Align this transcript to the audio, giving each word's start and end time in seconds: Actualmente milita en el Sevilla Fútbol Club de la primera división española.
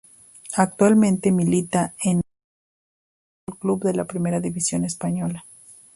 Actualmente 0.55 1.31
milita 1.31 1.93
en 2.01 2.17
el 2.17 2.23
Sevilla 2.23 3.37
Fútbol 3.45 3.59
Club 3.59 3.83
de 3.83 3.93
la 3.93 4.05
primera 4.05 4.39
división 4.39 4.83
española. 4.83 5.45